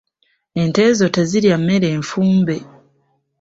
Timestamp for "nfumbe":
2.01-2.55